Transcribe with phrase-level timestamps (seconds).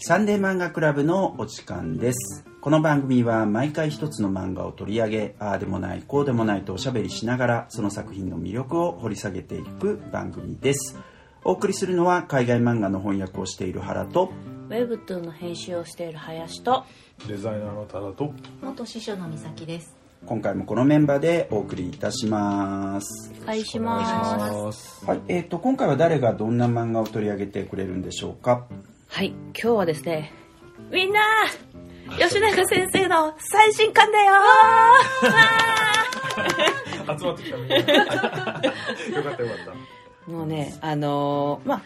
[0.00, 2.44] サンデー漫画クラブのお時間です。
[2.60, 10.96] この番組は毎回一つの漫画を取り上げああでもないこうでもないとおしゃべりしながらその作品の魅力を掘り下げていく番組です。
[11.44, 14.32] お送りするのは海外漫画の翻訳をしている原と
[14.68, 16.84] ウェブトゥーの編集をしている林と
[17.26, 19.96] デザイナーのタダと元師匠の美咲です。
[20.26, 23.32] 今回もこのメンバーでお送りいたします。
[23.42, 25.04] お願いしお願いします。
[25.06, 28.66] はいえー、と今回は誰がどんな漫画を取り上げてくれるんでしょうか？
[29.08, 30.32] はい今日はですね
[30.90, 31.20] みんな
[32.18, 34.32] 吉永先生の最新刊だよ。
[37.18, 38.72] 集まってきたみんなよかったよ
[39.22, 39.36] かっ
[40.26, 40.30] た。
[40.30, 41.82] もうねあのーまあ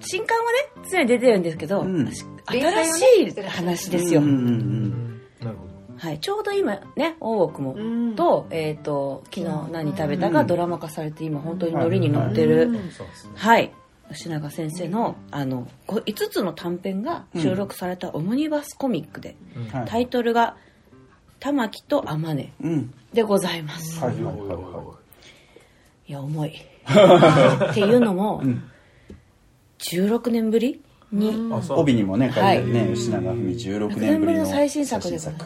[0.00, 0.58] 新刊はね
[0.90, 2.10] 常に出てるんですけど、うん。
[2.46, 3.02] 新し
[3.36, 5.66] い話ですよ、うんうんうんなるほ
[5.98, 8.14] はい、ちょうど今ね大奥もうん。
[8.16, 10.46] と,、えー、と昨日何食べたがうん。
[10.46, 12.76] ドラマ化されて今本当にノリに乗ってる、うん。
[12.76, 13.32] うですね。
[13.34, 13.72] はい
[14.10, 19.68] 吉永先生のあのこ5つの短編が収録されたオムニバスコミックで、うん。
[19.68, 20.56] はいタイトルが
[21.40, 24.50] 「玉木と天音うん」でございます、はいはいはいおい。
[24.50, 24.98] お
[26.06, 26.54] いや重い。
[27.70, 28.62] っていうのも、ん。
[29.78, 30.80] 16年ぶり
[31.12, 31.80] に、あそう。
[31.80, 32.94] 帯にもね書いてあるね、はい。
[32.94, 35.44] 吉永文16 6年ぶりの最新作でございます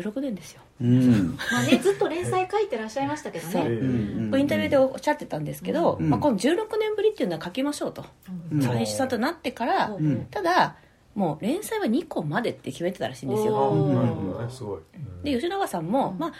[0.00, 1.36] 16年ですよ、うん。
[1.52, 3.60] まあねずっと連載書いてらっしゃいましたけどね。
[3.60, 6.10] インタビューでおっしゃってたんですけど、うん。
[6.10, 8.04] まあ、この16年ぶりっていうのは書きましょうと、
[8.52, 8.62] うん。
[8.62, 10.26] 最新作となってから、ん。
[10.30, 10.76] ただ
[11.14, 14.80] もう連載は2個までって決めてたらしいんですあよ
[15.22, 16.32] で吉永さんも、まあ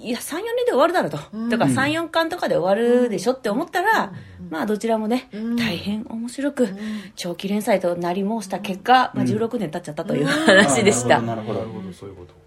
[0.00, 1.50] いや34年で終わるだろうと、うん。
[1.50, 4.12] とか34巻とかで終わるでしょって思ったら、
[4.50, 5.56] まあどちらもね、うん。
[5.56, 6.68] 大変面白く、
[7.14, 9.26] 長期連載となり申した結果、まあ、うん。
[9.26, 11.92] 16年経っちゃったという話でした、なるほどなるほど。
[11.92, 12.32] そういうこと。
[12.32, 12.37] か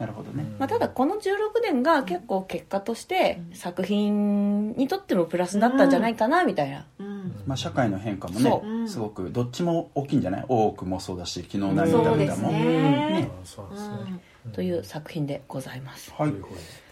[0.00, 0.44] なるほどね。
[0.58, 7.42] まあ、ただこの16年が結構結果として作品にとってもプラスだったんじゃないかなみたいな、うん。
[7.46, 10.44] まあ、社会の変化もそねすごくどっちも大きいんじゃない？
[10.48, 12.50] 多くもそうだし昨日何そうです食べたも、
[13.44, 14.20] そうですね。
[14.54, 16.10] という作品でございます。
[16.16, 16.32] はい。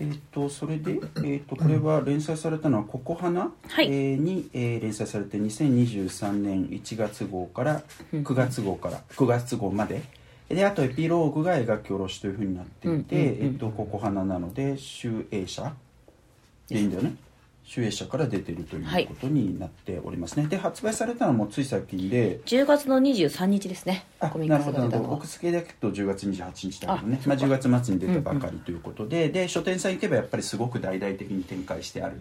[0.01, 3.87] えー、とそれで、えー、とこれは連載されたのは「ここ花」はい。
[3.87, 7.83] えーに、えー連載されて2023年1月号から
[8.13, 10.03] 9月号から9月号まで
[10.49, 13.45] であとエピローグが描き下ろしというふうになっていて、うんうんうん。
[13.45, 15.75] えー、とここ花なので集英社
[16.69, 17.17] でいいんだよね
[17.69, 22.41] 集英社から出てるということになっておりますね、で発売されたのもつい最近で。
[22.47, 24.07] 10月の23日ですね。
[24.23, 25.09] なるほどなるほど。
[25.11, 27.21] 僕付けだけと10月28日だけどね。
[27.23, 32.15] あまあ、10月末に出たばかりということで、で書店さん行けばやっぱりすごく大々的に展開してある。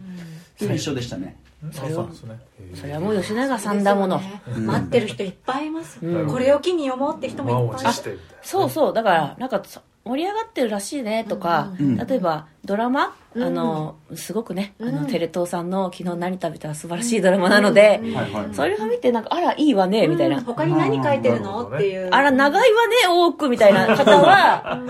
[0.59, 1.72] という印象でしたね、うん。
[1.72, 2.47] それはあそうなんですね。
[2.59, 6.28] へーそれはもう吉永さんだもの、ね待ってる人いっぱいいますうん。
[6.28, 7.81] これを機に読もうって人もいっぱい。
[7.84, 8.03] います
[8.41, 8.94] そうそう。
[8.94, 13.44] だからなんかそ盛り上がってるらしいねとか、うん例えばドラマ、うん。
[13.44, 18.13] あのすごくね、あのうんテレ東さんの「昨日何食べた」素晴らしいドラマなので、うん。
[18.13, 21.67] はいはいそれを見てなんかあらいいわねみたいな、うん他に何書いてるの？
[21.67, 21.75] うん。
[21.75, 22.09] っていう。
[22.12, 24.81] あら長いわね多くみたいな方は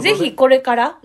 [0.00, 0.98] ぜひこれから、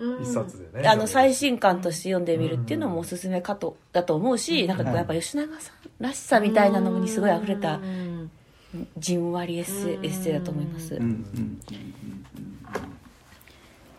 [0.84, 8.30] あの最新刊として読んでみるっていうのもおすすめかとだと思うし、なんかこうやっぱ吉永さんらしさみたいなのにすごい溢れたうん。
[8.98, 11.60] じんわりエッセイエッセイだと思います、うんうん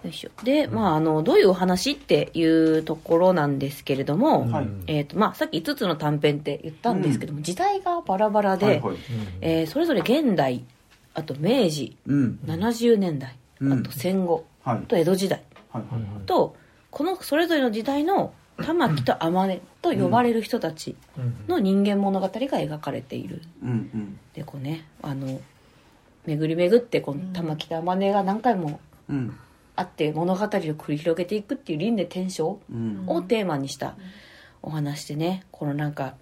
[0.06, 0.30] よいしょ。
[0.44, 4.68] で、まあ、あのどういうお話っていうところなんですけれども、はい。
[4.88, 8.98] えーとまあ、さっき5つの短編って言ったんですけども、時代がバラバラで、はいはい。
[9.42, 10.64] えーそれぞれ現代
[11.14, 12.40] あと明治うん。
[12.46, 13.74] 70年代、うん。
[13.74, 14.78] あと戦後、はい。
[14.78, 16.56] あと江戸時代はいはいと
[16.92, 20.96] このそれぞれの時代の玉木と天音と呼ばれる人たち
[21.48, 23.42] の人間物語が描かれている。
[23.62, 24.20] うんうん。
[24.34, 25.42] でこうねあの
[26.26, 28.80] 巡り巡ってこの玉木と天音が何回も
[29.10, 29.38] うん
[29.76, 33.04] あって物語を繰り広げていくっていう輪廻転生うん。
[33.08, 33.96] をテーマにした
[34.62, 35.44] お話でね。
[35.52, 36.16] このなんか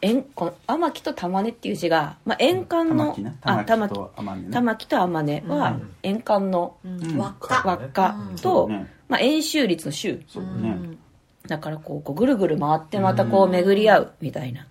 [0.00, 3.36] 円この天木と玉音っていう字が、まあ、円環の玉木ね。
[3.42, 3.94] あ玉木玉木。
[3.94, 4.50] と天音ね。
[4.52, 5.94] 玉木と天音はうん。
[6.02, 7.18] 円環のうん。
[7.18, 7.62] 輪っか。
[7.66, 8.16] 輪っか。
[8.30, 8.68] うんと、
[9.08, 10.20] まあ、円周率の周。
[10.34, 10.98] ね。
[11.46, 14.66] だからこうこうぐるぐる回ってまたこう巡り合うみたいな。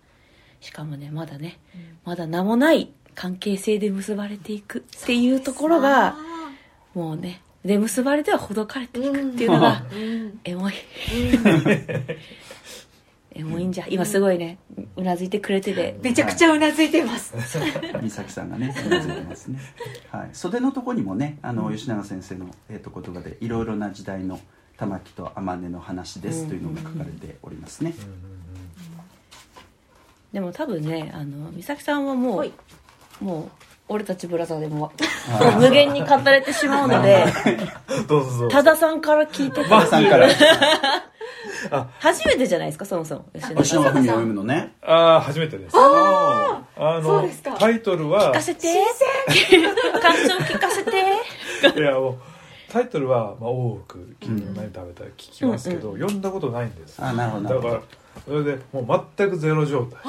[0.62, 1.60] しかもねまだね
[2.04, 6.16] まだ名もない関係性で結ばれていくっていうところが
[6.94, 10.40] もうねで結ばれてはほどかれていくっていうのがうん。
[10.44, 10.74] エモい。
[13.32, 13.86] エモいんじゃ。
[13.90, 14.58] 今すごいね。
[14.96, 16.00] うなずいてくれてて。
[16.02, 17.34] めちゃくちゃうなずいてます。
[18.02, 19.60] 美咲さんがねうなずいてますね、
[20.12, 24.40] はい、袖のとこにもねあの吉永先生の、えー、と言葉でいろいろな時代の
[24.78, 27.94] 玉木と天音の話ですというのが書かれておりますね、
[30.32, 32.54] でも多分ねあの美咲さんはもはい。
[33.22, 34.92] うもう俺たちブラザーでも。
[35.60, 37.26] 無限に語れてしまうので
[38.08, 38.50] どうぞどうぞ。
[38.50, 40.28] 多田さんから聞いてばあさんから。
[41.72, 43.26] あ初めてじゃないですかそもそも。
[43.58, 44.74] 吉永文を読むのね。
[44.82, 45.76] ああ初めてです。
[45.76, 47.58] ああのそうですか。
[47.58, 48.74] タイトルは聞かせて。
[50.02, 51.80] 感想聞かせて。
[51.80, 52.18] いやもう
[52.70, 57.02] タイトルは、まあ、大奥君の何食べたら聞きますけど、読んだことないんです。
[57.02, 57.74] あなるほどなるほど。
[57.74, 60.02] だからそれでもう全くゼロ状態。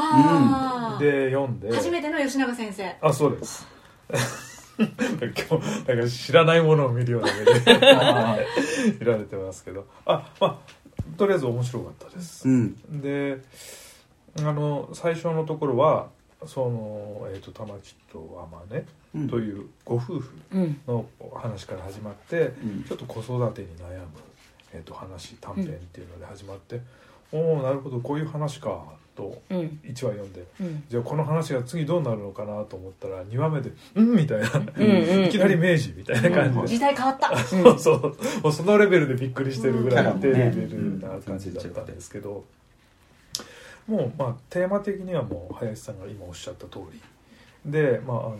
[0.98, 1.74] で読んで。
[1.74, 2.96] 初めての吉永先生。
[3.00, 3.66] あそうです。
[4.78, 7.60] 今日だから知らないものを見るような目で
[9.00, 9.86] 見られてますけど。
[10.06, 10.58] あまあ
[11.16, 12.48] とりあえず面白かったです。
[12.48, 13.00] うん。
[13.00, 13.40] で
[14.38, 16.08] あの最初のところは
[16.46, 18.84] その、えー、と玉木と天
[19.14, 19.22] うん。
[19.24, 20.80] 音というご夫婦うん。
[20.86, 22.84] の話から始まって、うん。
[22.84, 24.06] ちょっと子育てに悩む、
[24.72, 26.80] えー、と話短編っていうので始まって、
[27.32, 28.82] おおなるほどこういう話か
[29.14, 29.80] とうん。
[29.82, 30.44] 1話読んで。
[30.60, 30.84] うん。
[30.88, 37.36] じゃあこの話が次どうなるのかなと思ったら2話目で「うん?」みたいな、うんいきなり明治みたいな感じで、時代変わった。
[37.38, 37.94] そうそ
[38.44, 38.52] う。
[38.52, 42.44] そのレベルでびっくりしてるぐらいうん低レベルな感じだったんですけど、
[43.88, 47.00] もうまあテーマ的にはもう林さんが今おっしゃった通り。
[47.66, 48.38] でまああの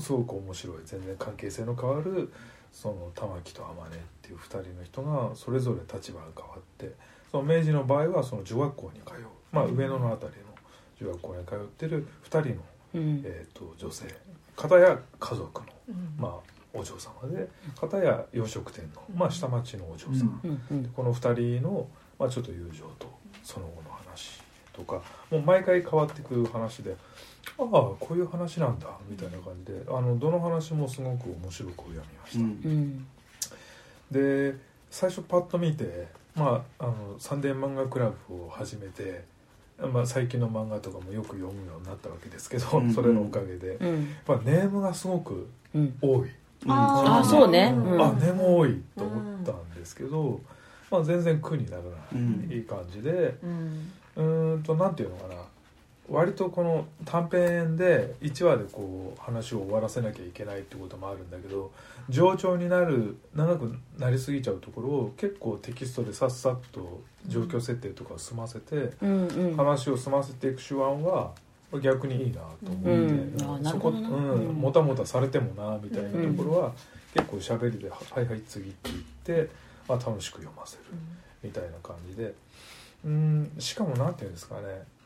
[0.00, 0.76] すごく面白い。
[0.84, 2.30] 全然関係性の変わる
[2.72, 3.90] その玉木と天音っ
[4.22, 6.92] ていう2人の人がそれぞれ立場が変わって
[7.30, 10.48] その明治の場合はその女学校に通う、まあ、上野の辺りの
[11.00, 12.54] 女学校に通ってる2人の、
[12.94, 13.22] うん。
[13.24, 14.06] えー、と女性。
[14.56, 16.14] 片や家族の、うん。
[16.18, 16.32] まあ、
[16.74, 17.48] お嬢様で
[17.78, 20.40] 片や洋食店の、まあ、下町のお嬢様、
[20.94, 21.88] この2人の、
[22.18, 23.08] まあ、ちょっと友情と
[23.42, 24.40] その後の話
[24.72, 26.96] とかもう毎回変わってくる話で
[27.58, 32.38] ああこういう話なんだみたいな感じであのどの話もすごく面白く読みました。
[32.40, 32.46] うん。
[32.46, 33.06] うん。
[34.10, 34.56] で
[34.90, 39.24] 最初パッと見て、まあ、あのサンデー漫画クラブを始めて、
[39.92, 43.88] まあ、最近の漫画とかもよく読むようになったわけですけど、うんそれのおかげで、うん。
[43.88, 45.96] やっぱネームがすごくうん。
[46.00, 46.30] 多い、
[46.66, 47.72] あそうね。
[47.76, 48.02] うん。
[48.02, 50.40] あネーム多いと思ったんですけど、
[50.90, 52.48] まあ、全然苦にならない、うん。
[52.50, 53.34] いい感じで。
[53.42, 53.92] うん。
[54.16, 55.34] うーんとなんていうのかな
[56.10, 61.70] 割とこの短編で1話でこう話を終わらせなきゃいけないってこともあるんだけど
[62.08, 68.92] 冗長になる長くなりすぎちゃうところを結構テキストでさっさっと状況設定とかを済ませて、
[69.56, 71.32] 話を済ませていく手腕は
[71.82, 73.64] 逆にいいなと思って、うん。
[73.64, 74.54] そこ、うんうん。
[74.54, 76.72] もたもたされてもなみたいなところは、
[77.12, 78.98] 結構喋りで「はいはい次」って言っ
[79.44, 79.50] て、
[79.86, 80.84] まあ、楽しく読ませる。
[81.42, 82.32] みたいな感じで。
[83.04, 84.97] うんしかもなんていうんですかねあ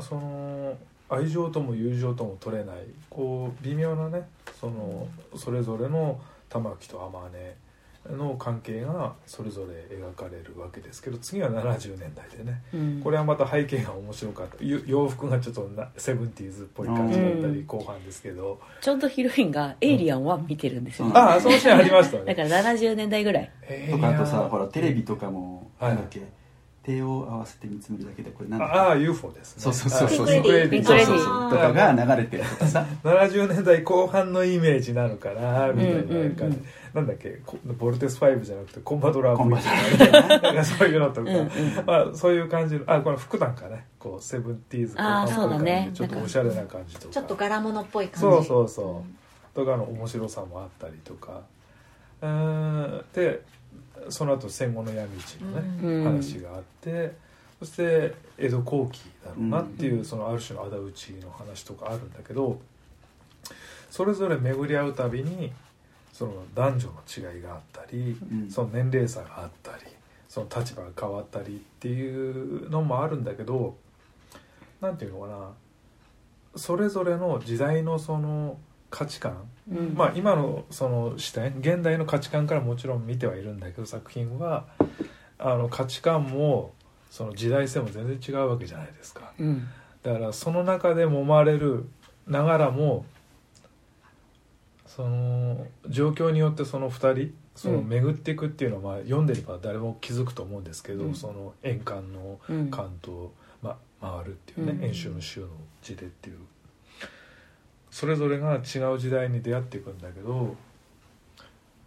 [0.00, 0.76] その
[1.08, 2.76] 愛情とも友情とも取れない。
[3.08, 4.28] こう微妙なね
[4.60, 13.00] そのそれぞれの玉木と天音の関係がそれぞれ描かれるわけですけど次は70年代でねうん。
[13.02, 14.56] これはまた背景が面白かった。
[14.60, 17.54] ゆ洋服がちょっとなセブンティーズっぽい感じだったうん。
[17.54, 21.16] り後半ですけど、ちょうどヒロインが「エイリアン1」見てるんですよ、うん。
[21.16, 22.24] ああそのシーンありましたね。
[22.24, 23.50] だから70年代ぐらい。
[23.62, 23.88] え。
[23.90, 25.90] ーとかあとさほらテレビとかもはい。
[25.90, 26.39] なんだっけ
[26.82, 29.62] 手を合わせて見つめるだけでこれなんああ UFO ですね。
[29.62, 30.16] そうそうそうそう。
[30.16, 31.50] そうそうそう。
[31.50, 32.86] とかが流れてるとかさ。
[33.04, 37.40] 70年代後半のイメージなのかなみたいな感じ、うんうんうんなんだっけ？
[37.46, 41.48] こボルテス5じゃなくてコンバドラーコン V バとかなんかそういうのとか、うんうん。
[41.86, 43.86] まあ、そういう感じのあこれ服なんかね。
[43.98, 45.90] こうセブンティーズあそうだね。
[45.94, 48.20] ちょっとおしゃれな感じとかちょっと柄物っぽい感じ。
[48.20, 49.56] そうそうそう。
[49.56, 51.42] とかの面白さもあったりとか。
[52.22, 53.04] うーん。
[53.14, 53.42] で
[54.08, 56.04] その後戦後の闇市のね、うん。
[56.04, 57.14] 話があって
[57.58, 60.04] そして江戸後期だろうなっていう、うん。
[60.04, 62.60] そのある種の仇討ちの話とかあるんだけど
[63.90, 65.52] それぞれ巡り合うたびに
[66.12, 68.50] その男女の違いがあったり、うん。
[68.50, 69.84] その年齢差があったり
[70.28, 73.76] その立場が変わったりっていうのもあるんだけど
[74.80, 75.50] なんていうのかな
[76.56, 78.56] それぞれの時代のその
[78.90, 79.48] 価値観？
[79.70, 79.94] うん。
[79.94, 84.66] まあ今のその視点現代の価値観からもちろん見てはいるんだけど作品は
[85.38, 86.72] あの価値観も
[87.10, 89.32] その時代性も全然違うわけじゃないですか。
[89.38, 89.68] うん。
[90.02, 91.86] だからその中で揉まれる
[92.26, 93.04] ながらも
[94.86, 101.14] その状況によってその2人そのうん巡っていくっていうのは、まあ、読んでれば誰も気づくと思うんですけど、うん。
[101.14, 102.70] その円環のうん。
[102.70, 103.28] 関東、
[103.62, 104.84] ま、回るっていうね、うん。
[104.84, 105.48] 演習の週の
[105.82, 106.38] 字でっていう
[107.90, 110.54] それぞれが違う時代に出会っていくんだけど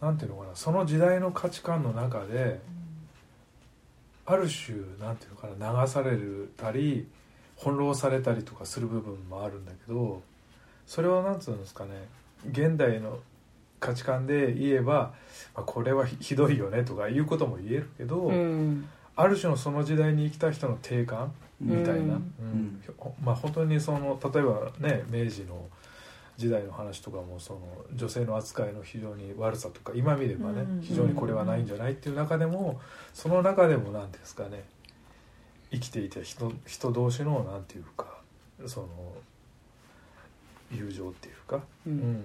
[0.02, 2.60] なんていうのかなその時代の価値観の中で
[4.26, 6.18] ある種なんていうのかな流され
[6.58, 7.08] たり
[7.58, 10.22] 翻弄されたりとかする部分もあるんだけど
[10.86, 11.92] それをなんつうんですかね
[12.50, 13.20] 現代の
[13.84, 15.14] 価値観で言えば、
[15.54, 18.88] まあ、これはひひどいよねとかいうことも言えるけど、うん。
[19.16, 22.34] ある種のその時代に生きた人の定感みたいな、うん。
[22.40, 22.84] うん。
[23.22, 25.66] まあ本当にその例えばね明治の
[26.38, 27.60] 時代の話とかもその
[27.94, 32.80] 女性の扱いの非常に悪さとか今見ればねうん非常にこれはないんじゃないっていう中でも
[33.14, 34.64] その中でも何ですかね
[35.72, 38.18] 生きていて人人同士の何ていうか
[38.66, 38.88] その
[40.72, 42.14] 友情っていうか、ううん。
[42.14, 42.24] ん、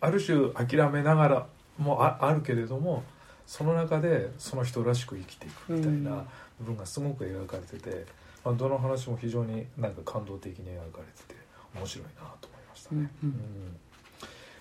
[0.00, 1.46] ある種諦めながら
[1.78, 3.02] もああるけれども
[3.46, 6.24] その中でその人らしく生きていくみたいな
[6.58, 8.06] 部分がすごく描かれてて、
[8.44, 11.40] まあ、どの話も非常になんか感動的に描かれてて
[11.74, 13.10] 面白いなと思いましたね。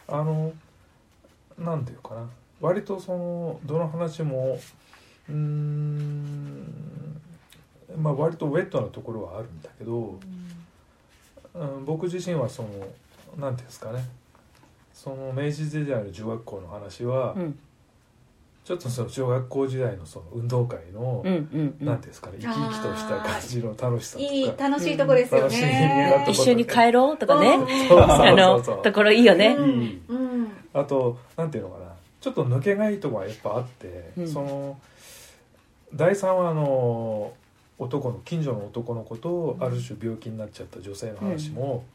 [0.07, 0.53] あの
[1.57, 2.29] なんていうかな。
[2.61, 4.57] 割とそのどの話も
[5.29, 7.21] うーん
[7.97, 10.19] まあ割とウェットなところはあるんだけど、
[11.53, 12.69] うん、僕自身はその
[13.37, 14.07] なんていうんですかね。
[14.93, 17.59] その明治時代の中学校の話は、うん
[18.65, 22.01] ちょっとその小学校時代のその運動会の、うんうんうん。
[22.01, 24.31] ですかね生き生きとした感じの楽しさとか。
[24.31, 26.25] いい楽しいとこですよね。
[26.27, 27.59] 一緒に帰ろうとかね
[27.91, 34.77] あのところいいよねうんあとなんていうのかなちょっと抜けがいいところがやっぱあって、うんその
[35.93, 37.31] 第3話の
[37.77, 41.85] 男の近所の男の子とある種病気になっちゃった女性の話も、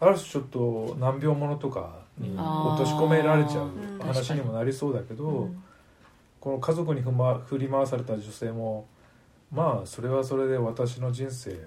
[0.00, 5.62] ある種ちょっと難病者とかに落とし込められちゃううん話にもなりそうだけど、うん
[6.40, 8.86] この家族にふま振り回された女性も
[9.52, 11.58] まあそれはそれで私の人生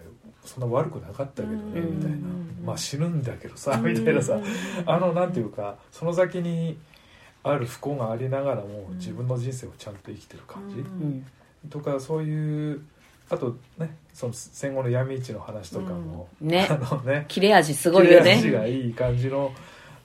[0.45, 1.97] そんな悪くなかったけどねうん。
[1.97, 2.17] みたいな。
[2.17, 2.63] うん。
[2.65, 4.39] まあ死ぬんだけどさみたいなさ。
[4.85, 6.77] あのなんていうかその先に
[7.43, 8.97] ある不幸がありながらもうん。
[8.97, 11.25] 自分の人生をちゃんと生きてる感じ、うん。
[11.69, 12.81] とかそういう
[13.29, 16.67] あとねその戦後の闇市の話とかも、ね。
[16.69, 19.51] あのね切れ味すごいよ切れ味ねがいい感じの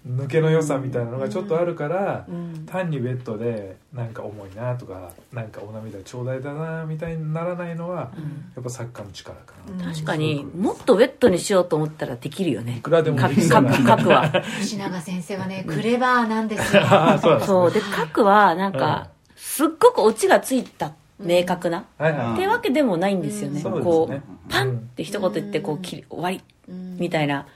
[0.06, 2.64] 抜けの良さみたいなのがちょっとあるから、うん。
[2.66, 8.12] 単にベッドでなんか重いなとかなんかお涙ちょうだいだなみたいにならないのは
[8.54, 9.92] やっぱ作家の力かな、うん。
[9.94, 16.82] 確かにもっとウェットにしようと思ったらできるよいねくらでもできそ うな書くは吉永先生はねクレバーなんですよ。
[16.82, 17.34] ああそう。
[17.34, 21.86] ですねそうで書くはなんかすっごくオチがついた明確な。
[21.96, 22.34] はいはい。
[22.34, 23.62] ってわけでもないんですよね。
[23.62, 24.22] こううん。
[24.48, 26.96] パンって一言言ってこう切り終わりうん。
[26.98, 27.46] みたいな。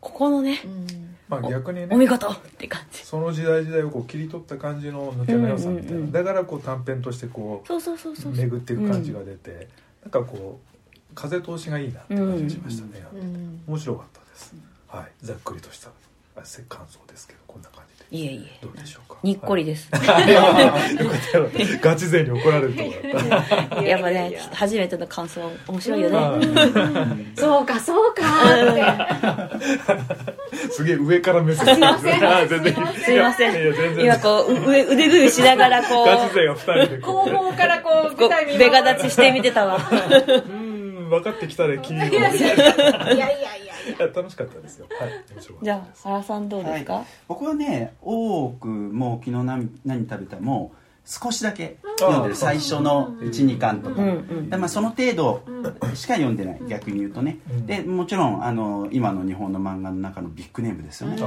[0.00, 2.28] ここのねうんまあ逆にお見ね事。
[2.28, 3.04] って感じ。
[3.04, 6.12] その時代時代をこう切り取った感じの抜けの良さみたいな、うんうんうん。
[6.12, 8.32] だからこう短編としてこそうそうそうそう。
[8.32, 9.68] う巡っていく感じが出て、
[10.02, 10.60] なんかこ
[10.90, 13.62] う風通しがいいなって感じがしましたね、うん。
[13.66, 14.54] 面白かったです、
[14.88, 15.10] はい。
[15.22, 15.90] ざっくりとした
[16.68, 17.91] 感想ですけどこんな感じ。
[17.91, 18.58] でいえいえ。
[18.62, 19.18] どうでしょうか。
[19.22, 19.88] にっこりです、
[21.80, 22.90] ガチ勢に怒られるとこ
[23.28, 26.38] だったやっぱね初めての感想面白いよね、は
[27.36, 28.22] いそうかそうか。
[29.56, 29.60] っ
[30.50, 31.66] てすげえ上から目線。
[31.66, 32.24] すいません。
[32.24, 34.00] あ全然すいません。
[34.04, 38.16] 今こうう腕腕組みしながらこガチう勢が二人でこ後方からこう
[38.58, 39.78] ベガ立ちして見てたわ。
[39.78, 43.28] うん分かってきたね金曜日いいやいやいや。
[43.56, 44.86] い楽しかったですよ。
[44.98, 47.04] はい面白かったじゃあ原さんどうですか、はい。
[47.28, 50.72] 僕はね多くもう昨日何何食べたも
[51.04, 52.36] 少しだけ読んでる。
[52.36, 55.42] 最初の12巻とか、うんうんでまあ、その程度
[55.94, 56.60] しか読んでない。
[56.68, 57.66] 逆に言うとね、うん。
[57.66, 61.20] でもちろんあの今の日本の漫画の中のビッグネームですよね、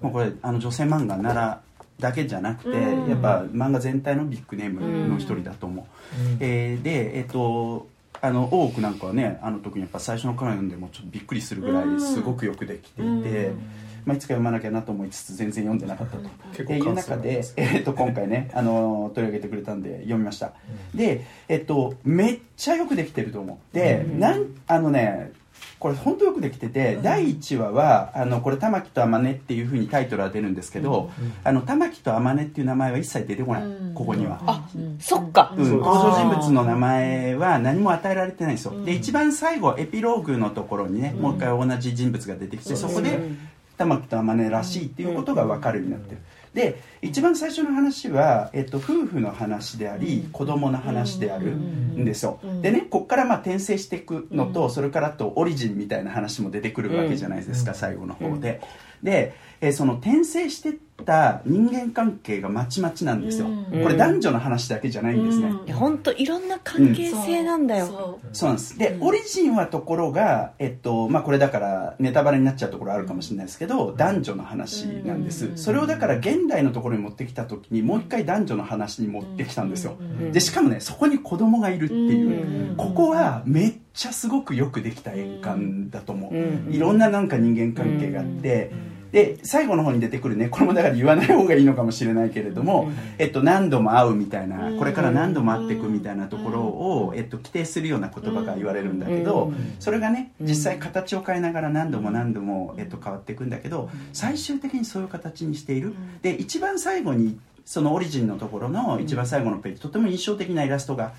[0.00, 1.60] もうこれあの女性漫画なら
[1.98, 3.10] だけじゃなくて、うん。
[3.10, 6.36] やっぱ漫画全体のビッグネームの一人だと思う、うん。
[6.40, 7.88] えーでえっ、と
[8.20, 13.58] あの多くなんかはねあの特にやっぱ最初のから読んでもちょっとびっくりするぐらいすごくよくできていて、うん。
[14.04, 16.28] まあ、いつか読まなきゃなと思いつつ全然読んでなかったと。
[16.52, 20.52] 結っていう中でえー、と今回ねあの取り上げてくれたんで読みました、
[20.94, 23.74] で、えっとめっちゃよくできてると思う。
[23.74, 24.18] で、うん。
[24.20, 25.32] なんあのね
[25.78, 31.32] これ本当よくできてて、第1話はあのこれ玉木と天音っていうふうにタイトルは出るんですけど、うん。
[31.44, 33.94] あの玉木と天音っていう名前は一切出てこない、うん。
[33.94, 34.68] ここには、あ
[34.98, 38.84] そっか、うん、登場人物の名前は何も与えられてないんですよ、うん。
[38.84, 41.22] で一番最後エピローグのところにね、うん。
[41.22, 43.38] もう一回同じ人物が出てきて、そこでうん
[43.78, 46.20] 玉木と天音らしいっていうことが分かるようになってる、
[46.58, 52.62] で一番最初の話は、えっと、夫婦の話であり、子供の話であるんですよ、うん。
[52.62, 57.76] でねこっからまあ転生していくのと、それからあとオリジンみたいな話も出てくるわけじゃないですか、うん。
[57.76, 58.60] 最後の方で、
[59.02, 60.72] で、えーその転生してっ
[61.04, 63.82] た人間関係がまちまちなんですよ、うん。
[63.82, 65.66] これ男女の話だけじゃないんですね、うん。
[65.66, 68.48] いや本当いろんな関係性なんだよ、そそう。
[68.50, 68.78] なんです。
[68.78, 69.02] で、うん。
[69.08, 75.56] オリジンはところが、えっとまあ、これだからネタバレになっちゃうところあるかもしれないですけど、男女の話なんです、うん。
[75.56, 80.32] それをだから現代のところに持ってきた時にもう一回男女の話に持ってきたんですよ、うん。
[80.32, 82.76] でしかもねそこに子供がいるっていう、うん。
[82.76, 86.72] ここはめっちゃすごくよくできた円環だと思う、うん。
[86.72, 88.72] いろんななんか人間関係があって、
[89.12, 105.94] で最後の方に出てくるねこれもだから言わない方がいいのかもしれないけれども、えっと、何度も会うみたいなこれから何度も会っていくみたいなところを、えっと、規定するような言葉が言われるんだけど、それがね実際形を変えながら何度も何度も、えっと、変わっていくんだけど最終的にそういう形にしている。
[106.22, 111.12] で一番最後にそのオリジンのところの一番最後のページとても印象的なイラストが、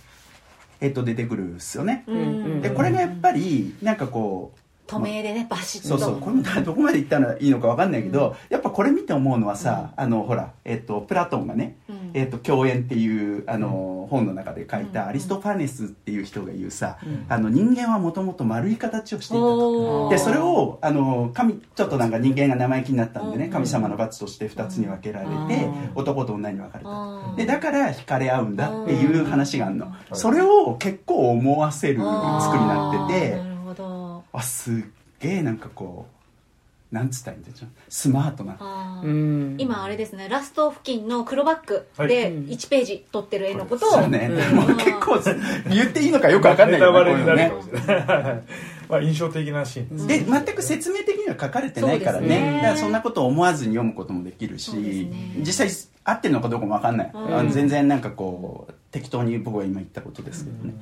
[0.82, 2.04] えっと、出てくるんですよね。
[2.08, 2.62] うん。
[2.62, 5.90] でこれがやっぱりなんかこう透明でねバシッと。
[5.90, 20.10] そうそうこれも どこまで言ったらいいのか分かんないけど、やっぱこれ見て思うのはさ、あのほら、えっとプラトンがねうん「えっと共演」っていうあの、本の中で書いたアリストファネスっていう人が言うさ、あの人間はもともと丸い形をしていたと。
[20.10, 23.52] でそれをあの神ちょっとなんか人間が生意気になったんでねうん。
[23.52, 25.48] 神様の罰として2つに分けられてうん。
[25.96, 27.36] 男と女に分かれた。
[27.38, 29.86] でだから惹かれ合うんだっていう話があるの。
[29.86, 29.96] ん。
[30.14, 33.49] それを結構思わせる作りになってて
[34.34, 34.74] あすっ
[35.20, 36.20] げえなんかこう
[36.92, 38.58] なんつったらいいんでしょうスマートな。
[38.60, 39.08] あー。
[39.08, 39.56] うん。
[39.60, 40.28] 今あれですね。
[40.28, 45.20] ラスト付近の黒バッグはでい1ページ撮ってる絵のことを、そうね、うんもう結構
[45.70, 47.76] 言っていいのかよく分かんないネタよバレになるねこういうのね。
[47.76, 48.44] かもしれない
[48.90, 49.90] まあ印象的なシーン。
[49.90, 52.52] ですで全く説明的には書かれてないからそうですね。
[52.54, 55.34] ねだからそんなことを思わずに読むこともできるし、そうですね。
[55.42, 55.70] 実際
[56.04, 57.38] 合ってるのかどうかも分かんない、うん。
[57.38, 60.74] あの全然なんかこう適当に僕は今言ったことですけどね、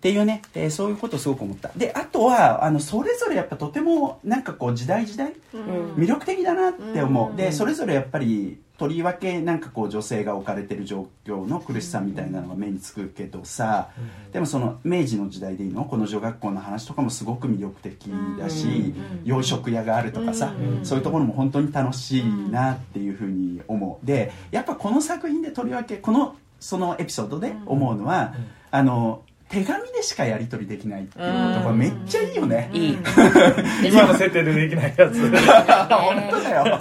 [0.00, 1.70] っていうね、えーそういうことをすごく思った。
[1.76, 5.92] であとはあのそれぞれやっぱとてもなんかこう時代時代うん。
[5.92, 7.36] 魅力的だなって思う、うん。
[7.36, 13.90] でそれぞれやっぱりとりわけなんかこう女性が置かれてる状況の苦しさみたいなのが目につくけどさ、
[14.32, 15.84] でもその明治の時代でいいの？
[15.84, 18.94] この女学校の話とかもすごく魅力的だし、うん。
[19.26, 20.86] 洋食屋があるとかさ、うん。
[20.86, 24.06] そういうところも本当に楽しいなっていうふうに思う。
[24.06, 28.34] でやっぱこの作品でとりわけこのそのエピソードで思うのは、
[28.70, 32.98] あの手紙でしかやり取りできないっていうところめっちゃいいよね、いい。
[33.84, 35.28] 今の設定でできないやつ。
[35.28, 36.80] 本当だよ。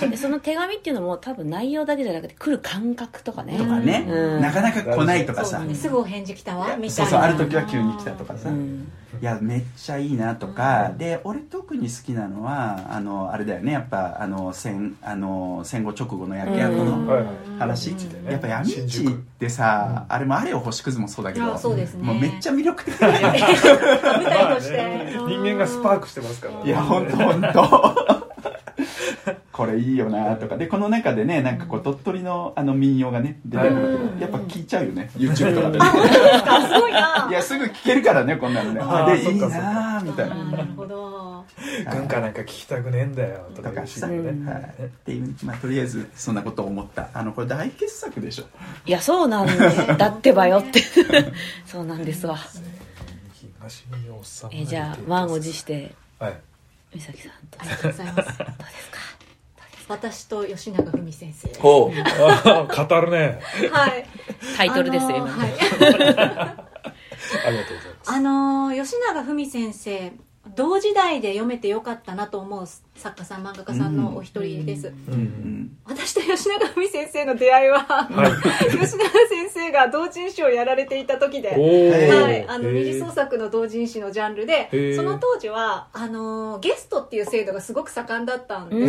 [0.10, 3.58] でその手紙っていうのも多分内容だけじゃなくて来る感覚とかね。
[3.58, 4.40] とかね、うん。
[4.40, 5.62] なかなか来ないとかさ。
[5.74, 6.90] すぐお返事来たわみたいな。
[6.90, 8.90] そうそうある時は急に来たとかさ、うん
[9.20, 13.72] いやめっちゃいいなとか、で俺特に好きなのはあのあれだよね。
[13.72, 17.06] やっぱあの戦あの戦後直後の焼け跡うん。
[17.06, 17.26] の
[17.58, 17.96] 話、ね
[18.30, 22.02] やっぱ闇市ってさ、あれもあれを星屑もそうだけどあそうですね。
[22.04, 23.40] もうめっちゃ魅力的だよね。
[23.40, 26.64] 舞台として、 ね人間がスパークしてますから。
[26.64, 28.17] いや本当本当
[29.52, 30.56] これいいよなとか。
[30.56, 34.18] でこの中でねなんかこう鳥取のあの民謡がね出てくるけど、うん。
[34.20, 35.78] やっぱ聞いちゃうよね YouTube とかで。
[35.78, 35.84] ね
[36.46, 38.80] あすごいな いやすぐ聞けるからねこんなのね。
[38.82, 40.34] あーでいいなーみたいな。
[40.36, 41.44] なるほど。
[41.90, 44.44] 軍歌なんか聞きたくねえんだよとかいうシーンでうん。
[44.44, 47.08] ねはい、っていう、まあ、とりあえずそんなことを思った。
[47.14, 48.44] あのこれ大傑作でしょ。
[48.86, 49.46] いやそうなん
[49.96, 50.08] だ。
[50.08, 50.82] ってばよって。
[51.66, 52.36] そうなんですわ。
[53.60, 55.94] 東におっさんがえじゃあ満を持して。
[56.18, 56.34] はい
[56.94, 57.60] 美咲さんと。
[57.60, 58.16] ありがとうございます。
[58.16, 58.38] どうです
[58.90, 58.98] か？
[59.88, 61.48] 私と吉永文先生。
[61.60, 63.40] ほあー 語るね。
[63.72, 64.06] はい。
[64.56, 65.52] タイトルですよ、あの今、はい。
[67.46, 68.10] ありがとうございます。
[68.12, 70.12] あのー吉永文先生
[70.54, 72.66] 同時代で読めてよかったなと思う
[72.98, 75.18] 作家さん漫画家さんのお一人です、ううん。
[75.18, 78.70] ん私と吉永文先生の出会いは、はい。
[78.70, 88.86] 吉永先生が同人誌をやられていた時ではい、あの二次創作の同人誌のジャンルでその当時はあのーゲストっていう制度がすごく盛んだったんで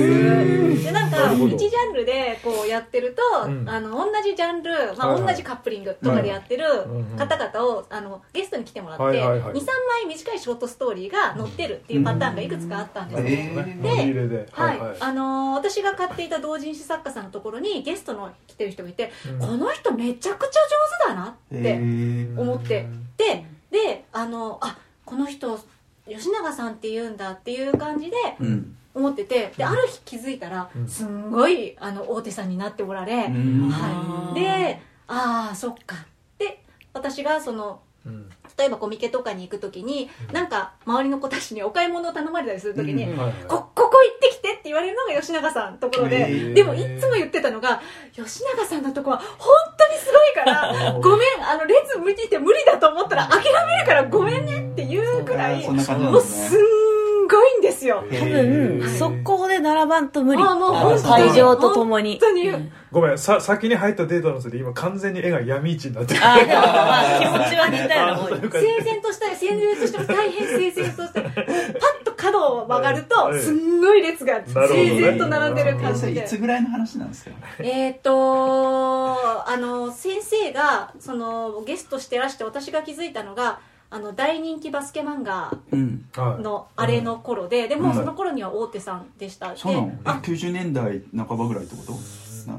[0.77, 0.83] す。
[0.85, 1.55] でなんかなるほど。
[1.55, 3.69] 一ジャンルでこうやってると、うん。
[3.69, 9.65] あの同じジャンル、まあ同じカップリングとかでやってるうん方々をあのゲストに来てもらって、はいはいはい23
[10.05, 14.47] 枚短いショートストーリーが載ってるっていうパターンがいくつかあったんですよ、えー乗り入れで。
[14.51, 19.39] はい、はいあのー私が買っていた同人誌作家さんのところにゲストの来てる人がいて、うん。
[19.39, 20.59] この人めちゃくちゃ
[21.07, 22.39] 上手だなって、えー。
[22.39, 22.87] 思って。
[23.17, 25.59] でであのあこの人
[26.07, 28.75] 吉永さんって言うんだっていう感じでうん。
[28.93, 30.87] 思っててである日気づいたらうん。
[30.87, 33.69] すんごいあの大手さんになっておられ、うん。
[33.69, 35.95] はい、でああそっか。
[36.37, 43.17] で私がそのうん例えばコミケとかに行く時に、なんか周りの子たちにお買い物を頼まれたりする時に、うん。
[43.17, 47.81] はいはいこここ行ってきてって言われるのが吉永さんのところで、でもいつも言ってたのが
[48.13, 55.81] 吉永さんのとこは本当にすごいから ごめんあの列見てて無理だと思ったら諦めるからごめんねっていうくらいもうで
[56.21, 58.03] すんごいんですよ。
[58.11, 60.41] 多分速攻で並ばんと無理。
[60.41, 62.19] あもう本当に会場とともに。
[62.19, 62.49] 本当に。
[62.49, 62.71] うん。
[62.91, 66.19] ごめんさ先に入ったデータのせいで今完全に絵が闇市になってる。
[66.19, 67.98] 気持ちは似た
[68.41, 73.39] 整然とした整然としても大変整然としてパッと角を曲がるとはい。
[73.39, 76.23] すんごい列が整然と並んでる感じで。
[76.23, 77.31] つぐらいの話なんですか？
[77.59, 83.59] えっ、とあの先生がそのゲストしてらして私が気づいたのが
[83.91, 89.87] あの大人気バスケ漫画のあれの頃で、でもうんその頃には大手さんでした、そうなの？
[89.87, 91.93] でえ90年代半ばぐらいってこと？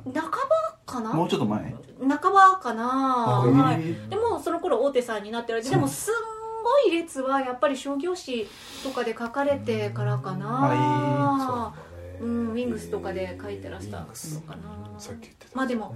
[0.04, 0.69] 半ば？
[0.90, 1.12] かな？
[1.12, 1.74] もうちょっと前？
[2.00, 5.78] 半ばかな、はい、でもその頃大手さんになっておられてそう。
[5.78, 6.14] でもすん
[6.62, 8.48] ごい列はやっぱり商業誌
[8.82, 11.74] とかで書かれてからかな、は
[12.20, 12.26] う。
[12.26, 14.12] んウィングスとかで書いてらしたのか
[14.56, 14.98] な。
[14.98, 15.56] さっき言ってた。
[15.56, 15.94] まあでも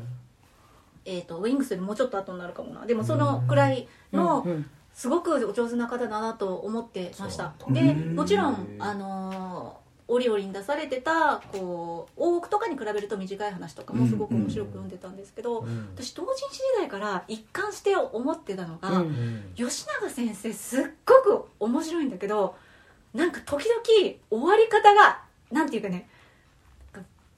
[1.04, 2.86] えー、とウィングスよりもうちょっと後になるかもな。
[2.86, 7.52] でもそのくらいのうんすごくお上手な方だなと思ってました。
[7.68, 15.88] でうんもちろんあのー折々に出されてたこう大奥とかに比べると短い話とかもすごく面白く読んでたんですけど、うん。
[15.96, 19.52] 私同人誌時代から一貫して思ってたのが、うんうん。
[19.54, 22.54] 吉永先生すっごく面白いんだけど
[23.14, 23.82] なんか時々
[24.30, 26.08] 終わり方がなんていうかね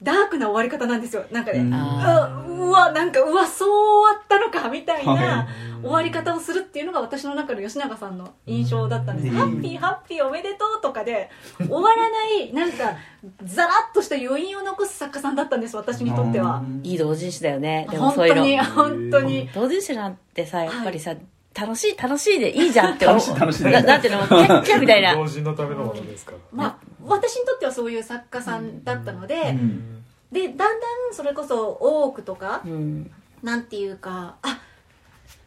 [0.01, 1.25] ダークな終わり方なんですよ。
[1.31, 1.73] なんかね、うん。
[1.73, 3.69] あううわなんかうわそう
[4.01, 5.47] 終わったのかみたいな、は
[5.81, 9.35] 終わり方をするっていうのが私の中の吉永さんの印象だったんです、うん。
[9.35, 12.95] ハッピーハッピーおめでとうとかで終わらないなんか
[13.43, 16.63] ザラッとした余韻を残す作家さんだったんです私にとっては。
[16.83, 17.87] いい同人誌だよね。
[17.89, 19.49] でも本そういう当にの本当に。
[19.53, 21.15] 同人誌なんてさやっぱりさ、
[21.59, 23.17] 楽しい楽しいでいいじゃんって思う。
[23.17, 24.27] 楽しい楽しいななんていうの？
[24.27, 25.15] キャッキャみたいな。
[25.15, 26.37] 同人のためのものですから。
[26.51, 30.03] まあ私にとってはそういう作家さんだったので、うん。
[30.31, 30.77] でだんだん
[31.13, 33.11] それこそ大奥とかうん。
[33.41, 34.59] なんていうかあ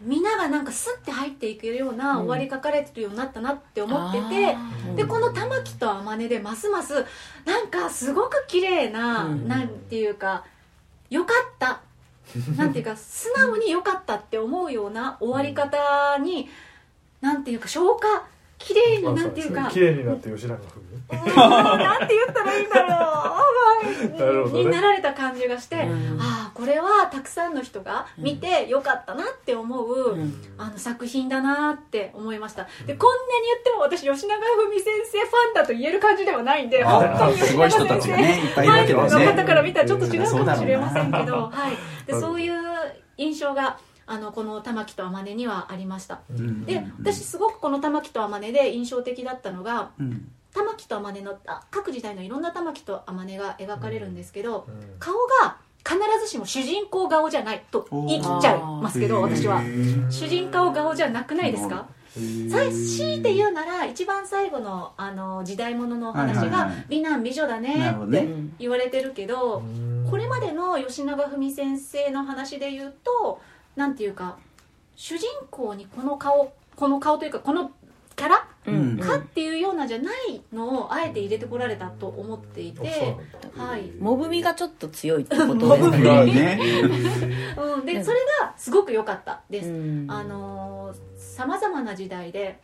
[0.01, 4.95] みんながなんかスッて入っていけるような終わり書かれてるようになったなって思ってて、あー。
[4.95, 7.05] でこの玉木と天音でますます
[7.45, 9.47] なんかすごく綺麗な、うん。
[9.49, 10.45] なんていうか
[11.11, 11.81] よかった
[12.57, 16.49] なんていうか素直に良かったって思うような終わり方に
[17.21, 18.27] なんていうか消化
[18.61, 19.69] 綺麗になんていうか。
[19.71, 24.65] 綺麗になって吉永文 なんて言ったらいいんだなるろうほどね。
[24.65, 26.21] になられた感じがして、うん。
[26.21, 30.35] ああこれはたくさんの人が見てよかったなって思う、うん。
[30.59, 32.69] あの作品だなって思いました。
[32.87, 39.09] でこんなに言っても私吉永文先生ファンだと言える感じではないんで本当あにすごい人たちがねいっぱいいるわけだよね。
[39.09, 41.27] ファンの方から見たらちょっと違うかもしれませんけうん。
[41.27, 42.55] ど、はい、でうんそういう
[43.17, 43.79] 印象が
[44.11, 46.21] あのこの玉木と天音にはありました。
[46.31, 46.65] うん。
[46.67, 50.29] で私すごくこの玉木と天音で印象的だったのがうん。
[50.53, 54.99] 玉木と天音のあ各時代のいろんな玉木と天音が描かれるんですけど、うん。
[54.99, 59.63] 顔が必ずしも主人公顔じゃないと言い切っちゃいますけど私は。
[60.11, 61.87] 主人公顔じゃなくないですか？
[62.51, 69.63] さ強いて言うなら一番最後のあの時代物のお話が美男美女だねって言われてるけど
[70.11, 73.41] これまでの吉永文先生の話で言うと
[73.77, 74.39] なんていうか
[74.97, 77.71] 主人公にこの顔この顔というかこの
[78.17, 78.99] キャラうん。
[78.99, 83.17] かっていうようなじゃないのをあえて入れてこられたと思っていて、
[83.57, 83.91] はい。
[83.99, 85.83] モブみがちょっと強いってことで。
[85.83, 86.61] すねがね。
[87.57, 89.41] うん、でそれがすごく良かった。
[89.49, 90.07] です、うん。
[90.11, 92.61] あのさまざまな時代で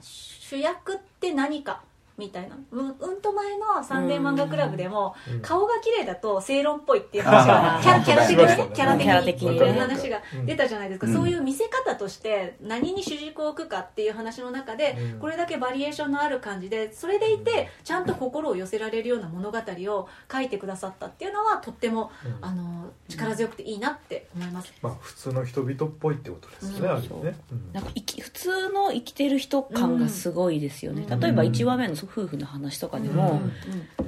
[0.00, 1.82] 主役って何か
[2.18, 2.56] みたいな。
[2.70, 5.40] うんうんと前の「サンデー漫画クラブ」でもうん。
[5.40, 11.12] 顔が綺麗だと正論っぽいっていう話がキャラキャラ的にねキャラ的キャラ的にっていう話が出たじゃないですか、うん。
[11.12, 15.20] そういう見せ方として何に主軸を置くかっていう話の中でうん。
[15.20, 22.44] これだけバリエーションのある感じでそれでいてちゃんと心を寄せられるような物語を書いてくださったっていうのはとってもうん。
[22.44, 24.72] あの力強くていいなって思います。
[24.82, 26.88] まあ普通の人々っぽいってことですうんね。
[26.88, 27.00] あれ
[27.30, 27.36] ね
[27.72, 31.20] なんか生き普通の生きてる人感がすごいですよね、うん。
[31.20, 33.40] 例えば1話目の夫婦の話とかでも、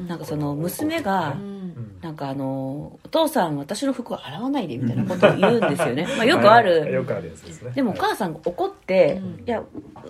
[0.07, 1.66] なんかその娘が、うんうん
[2.03, 6.93] なんかあのお父さん私の服を洗わないでみたいなことを言うんですよね、まあ、よくある。
[6.93, 7.73] よくあるやつですね。
[7.73, 9.45] でもお母さんが怒って「うん。
[9.47, 9.63] いや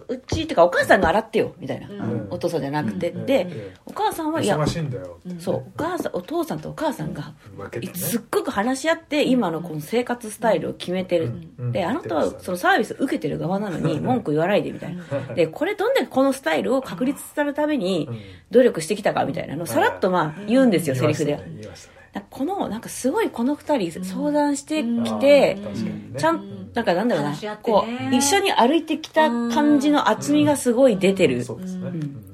[0.08, 2.26] うち」ってかお母さんが洗ってよみたいな、うん。
[2.30, 3.26] お父さんじゃなくて、うん。
[3.26, 7.32] でえお母さんえはいや忙しいんだようんそうお母さんお父さんとお母さんが
[7.94, 11.72] すっごく話し合って今のこの生活スタイルを決めてる、うん。
[11.72, 15.04] であなたはそのサービス受けてる側なのに 文句言わないでみたいな。
[15.28, 15.34] うん。
[15.34, 18.16] でこれどんだけこのスタイルを確立するためにうん。
[18.50, 21.40] 努力してきたかみたいなのをさらっとまあ言うんですよ、セリフで
[22.20, 25.58] このなんかすごいこの二人相談してきて、
[26.18, 31.88] ちゃんなんかなんだろうな、こう一緒に歩いてきた感じの厚みがすごい出てる、そうですね。
[31.88, 31.94] うん。
[31.94, 32.24] うん。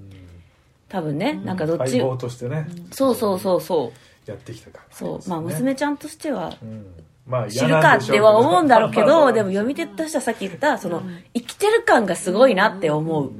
[0.88, 2.66] 多分ねなんかどっち、相棒としてね。
[2.90, 3.92] そうそうそうそ
[4.27, 4.31] う。
[4.31, 5.29] やってきたからそう。
[5.29, 6.87] まあ娘ちゃんとしてはうん。
[7.27, 13.31] まあ知るかっては思うんだろうけどでも読み手としてはさっき言ったそのうん生きてる感がすごいなって思う、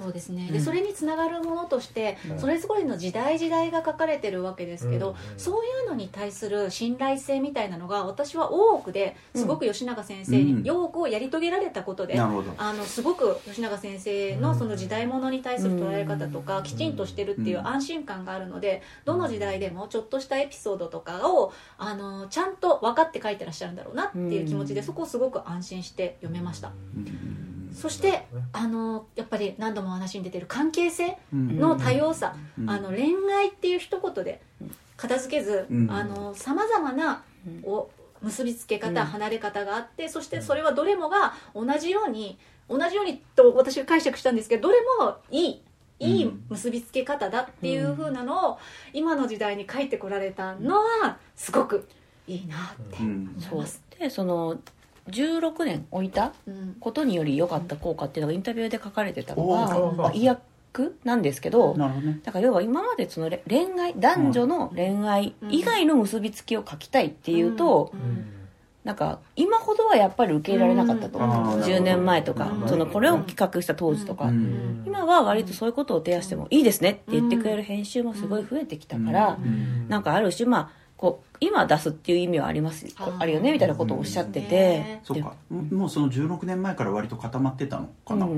[0.00, 0.52] そうですね、うん。
[0.52, 2.38] でそれにつながるものとして、うん。
[2.38, 10.62] それぞれの時代時代が書かれてるわけですけど、うんそういうのに対する信頼性みたいなのが私は大奥ですごく吉永先生うん。
[10.62, 16.62] によくやり遂げられたことで、あのすごく吉永先生のその時代物に対する捉え方とかん。
[16.62, 17.66] きちんとしてるっていううん。
[17.66, 26.72] 安心感があるのでどの時代でもちょっとしたエピソードとかをあのちゃんと分かって書いてらっしゃるんだろうなっていう気持ちでそこをすごく安心して読めました。
[26.96, 31.58] うんそしてあのやっぱり何度もお話に出てる関係性うん。
[31.58, 32.70] の多様さ、うん。
[32.70, 34.40] あの恋愛っていう一言で
[34.96, 35.86] 片付けずうん。
[36.34, 37.22] さまざまな
[37.64, 37.88] お
[38.22, 39.06] 結びつけ方、うん。
[39.06, 45.62] 離れ方があってそしてそれはどれもが同じように同じようにと私は解釈したんですけどどれもいい
[45.98, 48.58] いいうん結びつけ方だっていう風なのを
[48.92, 51.86] 今の時代に書いてこられたのはすごく
[52.26, 52.58] いいなっ
[52.90, 53.36] てうん。
[53.38, 53.52] そう。
[53.52, 53.82] 思います。
[53.98, 54.58] でその
[55.08, 56.76] 16年置いたうん。
[56.80, 62.20] ことにより良かった効果っていうのがインタビューで書かれてたのが、まあ、医薬なんですけどね。
[62.24, 68.36] だから要は今までそのれ恋愛男女の恋愛以外の結びつきを書きたいっていうと、うん。
[68.84, 71.22] なんか今ほどはやっぱり受け入れられなかったとう。
[71.22, 71.24] ん。
[71.30, 74.84] あー10年前とかうんそのこれを企画した当時とか、うん。
[74.86, 79.86] 今は割とそういうことを提案してもいいですねって言ってくれる編集もすごい増えてきたから、うん。
[79.88, 83.16] なんかある種まあこう今出すっていう意味はありますあー。
[83.20, 85.32] あるよねみたいなことをおっしゃってて、そうか。
[85.48, 88.28] ももうその16年前から割と固まってたのかな、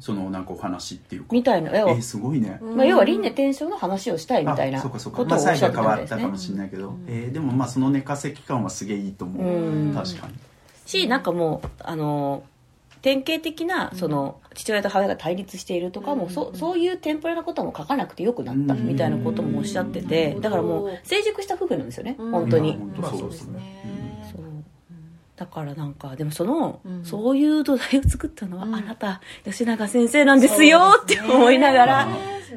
[0.00, 1.28] そのなんかお話っていうか。
[1.30, 1.70] みたいな。
[1.78, 6.16] 要はえー、すごいね、まあ、要は輪廻転生の話をしたいみたいなことをおっしゃって最後変わったみたいですね。
[6.16, 9.94] たかもしれないけど、えーでもまあその寝かせ期間はすげえいいと思う、うん。
[9.94, 10.34] 確かに。
[10.86, 12.42] しなんかもうあの
[13.02, 20.40] 典型的なその父親と母親が対立しているとかも、うんそそういうテンプレなことも書かなくてよくなったうんみたいなこともおっしゃってて、うん。
[20.40, 22.30] だからもう成熟した夫婦なんですよね、うん。
[22.30, 23.78] 本当に、そううですすね
[25.36, 27.04] だからなんかでもその、うん。
[27.04, 28.74] そういう土台を作ったのは、うん。
[28.74, 32.08] あなた吉永先生なんですよって思いながら、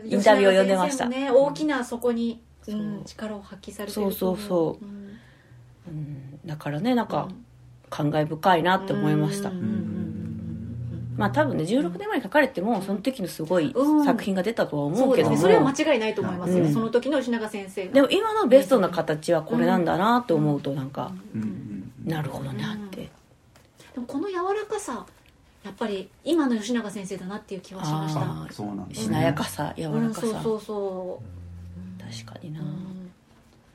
[0.04, 1.06] インタビューを読んでました。
[1.06, 4.86] 吉永先生もね、大きなそこに、う、ん力を発揮されてそうそうそう。
[4.86, 5.19] うん。
[5.88, 6.39] うん。
[6.45, 7.27] だからねなんか
[7.89, 10.01] 感慨深いなって思いました、うんうんうん
[11.17, 14.06] まあ多分ね16年前に書かれてもその時のすごいうん。
[14.06, 15.50] 作品が出たとは思そううけども、ですね。
[15.54, 16.74] それは間違いないと思いますよ、うん。
[16.74, 17.93] その時の吉永先生が。
[17.93, 21.12] でも今のベストな形はこれなんだなって思うとなんか、
[22.06, 23.10] なるほどなって、
[23.93, 25.06] でもこの柔らかさ
[25.63, 28.21] やっぱり今の吉永先生だなっていう気はしました。
[28.21, 31.21] あそうなんですしなやかさ柔うんらかさ、そうそうそ
[32.00, 32.04] う。
[32.04, 33.08] 確かにな、うん。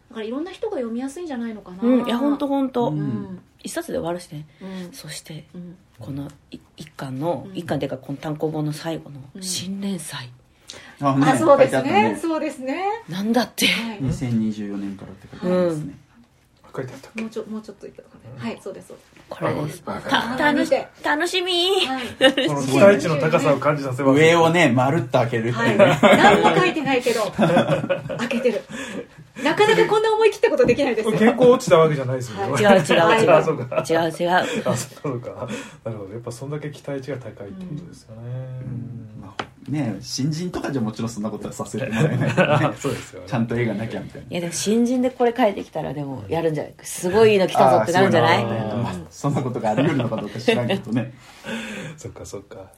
[0.08, 1.78] だからいろんな人が読みやすいんじゃないのかな。
[1.82, 2.98] うんいや本当本当、うん。
[2.98, 4.92] うん一冊で終わるしねうん。
[4.92, 5.76] そしてうん。
[5.98, 7.56] このい一巻の、うん。
[7.56, 10.30] 一巻っていうかこの単行本の最後のうん新連載、
[11.00, 12.12] あねあそうですね。
[12.12, 12.84] ったそうですね。
[13.08, 13.98] なんだって、はい。
[14.00, 15.94] 2024年からって書いてありますね、
[16.74, 18.20] 書いてあったもうちょもうちょっといったかね。
[18.38, 19.16] はいそうですそうです。
[19.28, 19.82] これです。
[20.38, 21.52] 楽し楽しみ。
[21.86, 22.48] はい。
[22.48, 24.18] この期待値の高さを感じさせます。
[24.18, 27.22] 上をねまるっと開けるってはいいうね、何も書いてないけど。
[28.18, 28.62] 開けてる
[29.44, 31.16] なかなかこんな思い切ったことできないですよ。
[31.16, 32.52] 原稿落ちたわけじゃないですよね。
[32.52, 32.62] はい。
[32.62, 33.30] 違う違う違う。
[33.30, 33.84] あそうか。
[33.88, 34.30] 違う違う。
[34.64, 35.48] あそうか。
[35.84, 36.12] なるほど。
[36.12, 38.22] やっぱそんだけ期待値が高いってことですよね、
[39.20, 42.30] まあね新人とかじゃもちろんそんなことはさせてもらえない。
[42.30, 43.26] からねそうですよね。
[43.28, 44.26] ちゃんと絵がなきゃみたいな。
[44.30, 46.74] いやでも新人でこれ書いてきたらでもやるんじゃない？
[46.82, 48.44] すごいの来たぞってなるんじゃない？
[48.46, 51.12] まあそんなことがあり得るのかどうか知らんけどね。
[51.98, 52.70] そっかそっか。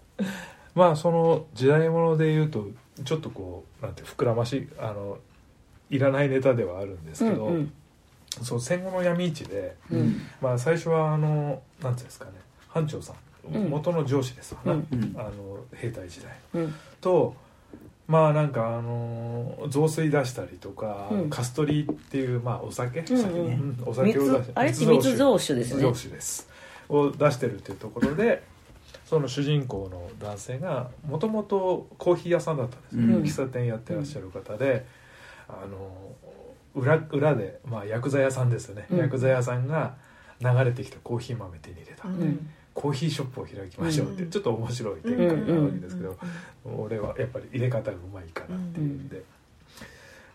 [0.75, 2.67] まあその時代物で言うと
[3.05, 5.19] ちょっとこうなんて膨らましいあの
[5.91, 7.73] いらないネタではあるんですけど、うんうん。
[8.43, 10.21] そう戦後の闇市で、うん。
[10.41, 12.33] まあ、最初はあのなんていうんですかね
[12.69, 13.71] 班長さん、うん。
[13.71, 15.15] 元の上司ですわな、うんうん。
[15.17, 15.31] あの
[15.75, 16.33] 兵隊時代。
[16.55, 16.75] うん。
[17.01, 17.35] と
[18.07, 21.31] まあなんかあの雑炊出したりとか、うん。
[21.31, 23.47] カストリーっていう、まあ、お酒、うんうん。
[23.47, 23.83] うん。
[23.87, 24.71] お酒を出して蜜あれ？
[24.71, 25.77] って蜜蔵酒ですね。
[25.77, 26.49] 蜜蔵酒です。
[26.89, 28.43] を出してるっていうところで
[29.05, 33.23] その主人公の男性がもともとコーヒー屋さんだったんですよ、うん。
[33.23, 34.87] 喫茶店やってらっしゃる方で、
[35.49, 36.15] あの
[36.75, 38.99] 裏裏で、まあ、薬剤屋さんですよね、うん。
[38.99, 39.95] 薬剤屋さんが
[40.41, 42.51] 流れてきたコーヒー豆手に入れた、うん。
[42.75, 46.17] コーヒーショップを開きましょうってちょっと面白い展開なわけですけど、
[46.65, 49.23] 俺はやっぱり入れ方がうまいからっていうんで、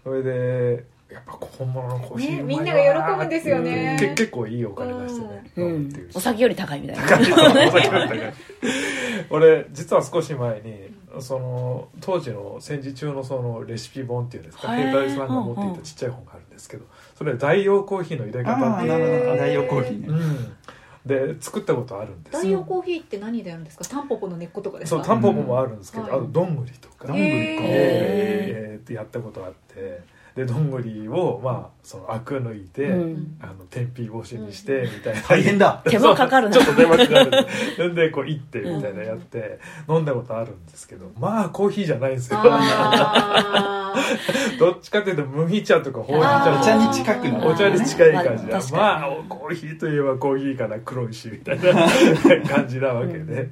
[0.04, 3.98] それでやっぱ本物のコーヒーうまいわねみんなが喜ぶんですよね。
[4.00, 6.08] け結構いいお金出してね、う飲むっていう。
[6.08, 7.04] んお酒より高いみたいな。
[9.30, 19.38] 俺実は少し前にその当時の戦時中のそのレシピ本っていうんですか兵隊さんが持っていたちっちゃい本があるんですけどそれ代用コーヒーの入れ方っていう。
[19.38, 20.56] 代用コーヒーね、うん。
[21.06, 22.42] で作ったことあるんです。
[22.42, 23.86] 代用コーヒーって何でやるんですか？
[23.86, 24.98] タンポポの根っことかですか？
[24.98, 26.10] そうタンポポもあるんですけど、うん。
[26.10, 27.08] あとどんぐりとか。
[27.08, 30.02] どんぐりかえーやったことあって
[30.36, 33.38] でどんぐりをまあそのアク抜いて、うん。
[33.42, 35.82] あの天日干しにしてみたいな、大変だ。
[35.88, 36.56] 手間かかるな。
[36.56, 37.24] ちょっと手間かか
[37.78, 37.94] る。
[37.96, 42.40] でこういってみたいなやって飲んだことあるんですけどまあコーヒーじゃないんですよ。
[42.44, 43.94] あ
[44.60, 48.82] どっちかっていうと麦茶とかほうじ茶とかお茶に近くなるお茶に近い感じでまあ確かに。
[48.82, 50.78] まあコーヒーといえばコーヒーかな。
[50.84, 51.88] 黒いしみたいな
[52.48, 53.50] 感じなわけで、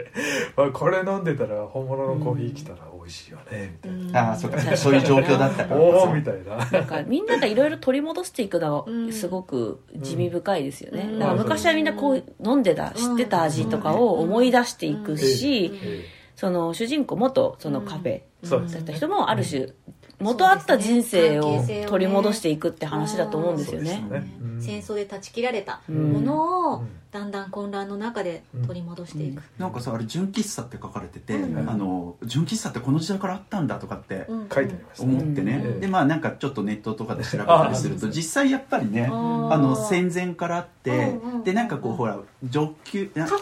[0.56, 4.59] まあ、これ飲んでたら本物のコーヒー来たら美味しいよねみたいな、ああそうか。
[4.77, 5.75] そういう状況だったか。
[5.75, 6.57] らおおみたいな。
[6.57, 9.07] なんかみんながいろいろ取り戻していくのうん。
[9.07, 11.19] がすごく地味深いですよね、うん。
[11.19, 19.67] だから昔はみんなこう飲んでた知ってた味とかを思い出していくし、えその主人公元そのカフェだった人もある種
[20.19, 24.03] 元あった人生を取り戻していくって話だと思うんですよね。
[24.09, 24.37] そうですね。
[24.41, 24.61] うん。
[24.61, 26.13] 戦争で断ち切られたうん。
[26.13, 31.69] ものをうんだんだん混乱の中で取り戻していく、なんかさあれ純喫茶って書かれてて、うん。
[31.69, 34.50] あの純喫茶ってこの時代からあったんだとかってうん。
[34.50, 35.15] 書いてありましたね。
[35.21, 35.80] 思ってね、うん。
[35.82, 42.17] でまあなんかちょっとネットとかで調べたりすると実際やっぱりねあの戦前からあってうんうんでなんかこうほら
[42.50, 43.39] 上級なそう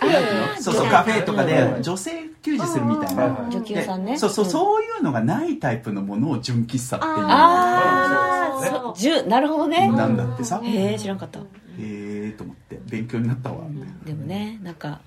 [0.73, 4.13] そうカフェとかでうん女性給仕するみたいな、うん女給さんね。
[4.13, 7.11] でそうそう、んそういうのがないタイプのものを純喫茶っていう。
[7.27, 10.59] ああそうそうじゅなるほどねなんだってさ。
[10.63, 11.39] へえ知らんかった。
[11.39, 11.43] へ
[11.79, 13.65] えと思って勉強になったわ、
[14.05, 15.01] でもねなんか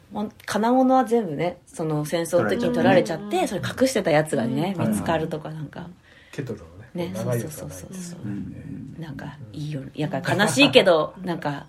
[0.47, 3.47] 金物は全部ねその戦争の時に取られちゃって。
[3.47, 4.89] それ隠してたやつがねうん。
[4.89, 5.89] 見つかるとかなんか。
[6.33, 8.03] ケトルのねね長いやつがないそうそうそう。
[8.03, 8.97] そううん。
[8.99, 11.67] なんかいいよやから悲しいけど なんか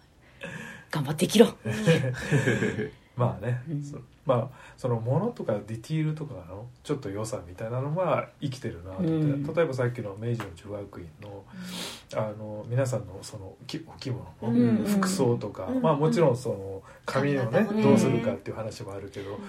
[0.91, 1.47] 頑張って生きろ。
[3.15, 3.83] まあね、うん。
[3.83, 9.53] そまあそのものとかディティールとかのちょっと良さみたいなのが生きてるなと思って、うん。
[9.53, 11.43] 例えばさっきの明治の女学院の
[12.15, 19.39] あの皆さんのそのきお着物うんの服装とか、うんまあもちろんその髪をねどうするかっていう話もあるけど、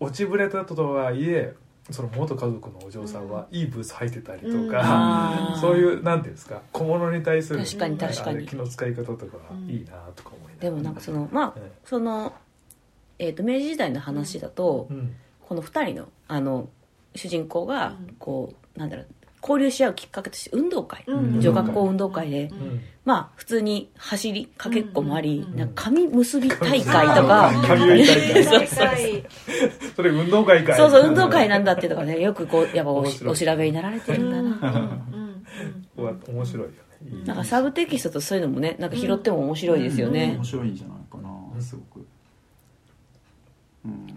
[0.00, 1.54] 落ちぶれたとはいえ
[1.90, 4.70] その元家族のお嬢さんはいいブーツ履いてたりとうん。
[4.70, 8.36] か、そういうなんていうんですか小物に対する確かに確かに。
[8.38, 10.70] あれ気の使い方とかいいなとか思いながら。
[10.70, 12.32] でもなんかそのまあえその、
[13.18, 15.14] えー、と明治時代の話だと、えうん。
[15.40, 16.68] この2人のあの
[17.16, 18.16] 主人公がうん。
[18.18, 19.06] こうなんだろう
[19.42, 21.40] 交流し合うきっかけとして運動会、うん。
[21.40, 22.80] 女学校運動会で、うん。
[23.04, 29.26] まあ普通に走りかけっこもあり、うんなんか髪結び大会とか、うん髪結び大会。
[29.96, 30.76] それ運動会かい。
[30.76, 32.20] そうそう運動会なんだっていうとかね。
[32.20, 35.04] よくこうやっぱおお調べになられてるんだな、
[35.96, 36.76] うわ面白いよね。
[37.26, 40.34] なんかサブテキストとそういうのもねなんか拾っても面白いですよね。
[40.36, 41.28] 面、白いんじゃないかな。
[41.56, 41.62] うん。
[41.62, 42.06] すごく。
[43.84, 43.90] うん。
[43.90, 44.08] うん。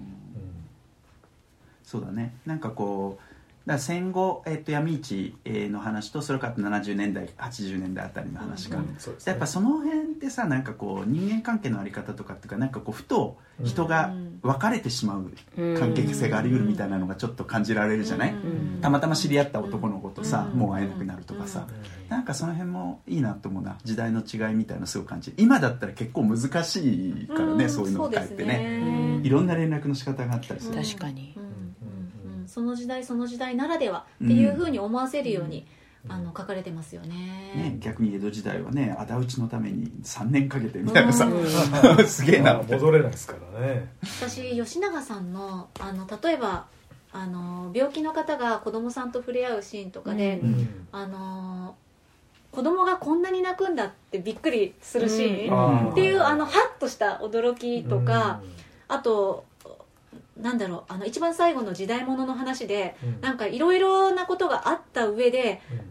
[1.83, 2.35] そうだね。
[2.45, 3.24] なんかこう
[3.65, 8.95] だ戦後、えっと闇市えーの話とそれから70年代80年代あたりの話が、うんね。
[9.25, 18.79] やっぱその辺ってさなんかこう人間関係のあり方とかっていうかなんかこうふと人が別れてしまううん関係性があり得るみたいなのがちょっと感じられるじゃない、ん。
[18.81, 20.59] たまたま知り合った男の子とさ、うん。
[20.59, 22.09] もう会えなくなるとかさ、うん。
[22.09, 23.77] なんかその辺もいいなと思うな。
[23.83, 25.31] 時代の違いみたいなのすごく感じ。
[25.31, 29.21] る今だったら結構難しいからね、そういうのを書いてね。
[29.23, 31.35] いろんな連絡の仕方があったりする、確かに
[32.55, 35.67] その時代その時代ならではっていうふうに思わせるように、
[36.07, 37.09] あの書かれてますよね。
[37.53, 42.53] ね、逆に江戸時代はね仇討ちのために3年かけてみたいなさ、う すげえな。
[42.53, 43.89] まあ戻れないですからね。
[44.21, 46.67] 私吉永さんのあの例えば
[47.11, 50.49] あの病気の方が子供さんと触れ合うシーンとかで、うん。
[50.49, 51.75] うんあの
[52.53, 58.39] 子供がこんなに泣くんだってびっくりするシーン、っていうあのハッとした驚きとか、
[58.87, 59.43] あと
[60.37, 63.21] なんだろうあの一番最後の時代物の話でうん。
[63.21, 65.81] なんかいろいろなことがあった上でうん。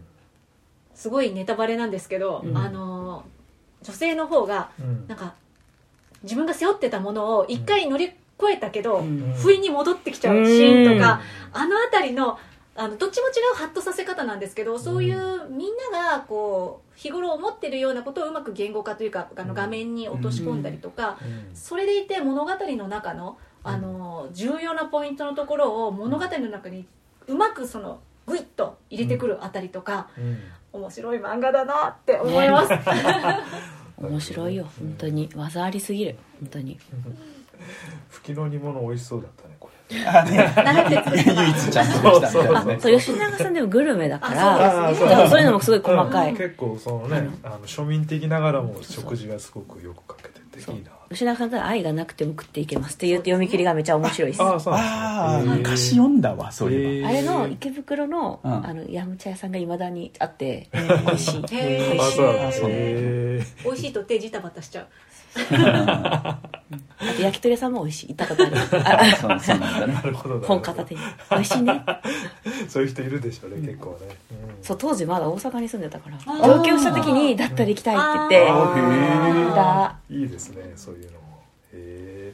[0.93, 2.57] すごいネタバレなんですけど、うん。
[2.57, 3.25] あの
[3.81, 5.07] 女性の方がうん。
[5.07, 5.33] なんか
[6.23, 9.33] 自分が背負ってたものを一回乗り越えたけど、ん。
[9.33, 11.21] 不意に戻ってきちゃうシーンとか、
[11.53, 12.37] あの辺りの
[12.77, 26.85] あのどっちも違うハッとさせ方なんですけどそういうみんながこう日頃思ってるようなことをうまく言語化というかあの画面に落とし込んだりとか、うんそれでいて物語の中のあの重要なポイントのところを物語の中に
[27.27, 30.37] うまくそのグイッと入れてくるあたりとか、うん。
[30.73, 32.73] 面白い漫画だなって思います、
[33.97, 35.29] 面白いよ本当に。
[35.33, 36.77] 技ありすぎる本当に。
[38.09, 40.05] 吹きの煮物美味しそうだったねこれ。
[40.05, 40.53] あね。
[40.55, 42.99] 習って唯一ちゃんとできたみたいなねあそう。
[42.99, 45.09] 吉永さんでもグルメだかあらそうですね。
[45.09, 46.31] だからそういうのもすごい細かい。
[46.31, 46.37] うん。
[46.37, 50.91] 結構そのねあの庶民的ながらも食事がすごくよくかけてていいな。
[51.09, 54.41] 吉永さんと愛がなくても食っていけますっていう読み切りがめちゃ面白いです。
[54.41, 54.73] ああそう。
[54.73, 54.77] あ
[55.27, 58.65] あなんですね昔読んだわそういえば、あれの池袋の,、うん。
[58.65, 60.79] あのヤムチャ屋さんがいまだにあって美
[61.13, 61.43] 味しい。
[61.55, 62.47] へーあそうなんだ。
[62.47, 64.87] あそうへ美味しいと手ジタバタしちゃう
[65.37, 66.39] あ
[67.15, 68.07] と焼き鳥屋さんも美味しい。
[68.07, 68.57] 行ったことある。
[69.17, 71.85] そうそうなんだなるほど本片手に美味しいね。
[72.69, 74.15] そういう人いるでしょうね結構ね。
[74.31, 74.63] うん。
[74.63, 81.43] そう当時まだ大阪に住んでたから上京した時にだったら行きたいって言ってへいいですねそういうのも。
[81.73, 82.33] へ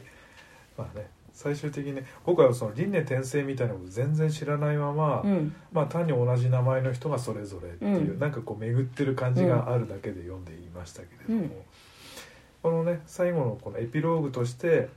[0.78, 5.54] まあね最終的にね僕はその輪廻転生みたいなのを全然知らないまま、うん。
[5.72, 8.18] まあ単に同じ名前の人がそれぞれっていう、うん。
[8.20, 11.52] なんかこう巡ってる感じがあるだけで読んでいましたけれども、うん
[12.62, 14.88] このね最後のこのエピローグとして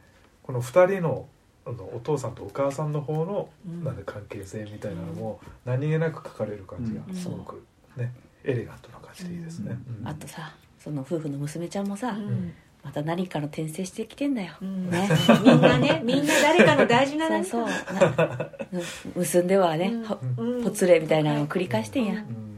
[0.43, 1.27] この2人の
[1.67, 3.83] あのお父さんとお母さんの方の、うん。
[3.83, 7.15] なんで関係性みたいなのも何気なく書かれる感じがうん。
[7.15, 7.65] すごく
[7.97, 8.13] ね、
[8.43, 10.07] エレガントな感じでいいですね、うん。
[10.07, 12.53] あとさその夫婦の娘ちゃんもさ、うん。
[12.83, 14.91] また何かの転生してきてんだよ、うん。
[14.91, 15.09] ね。
[15.43, 18.27] みんなね みんな誰かの大事なそう何かそう。
[18.27, 22.55] なうん結んではね、ほうんほつれみたいなのを繰り返してんや、うんうん